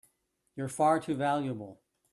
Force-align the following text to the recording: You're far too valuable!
You're 0.55 0.67
far 0.67 0.99
too 0.99 1.13
valuable! 1.13 1.83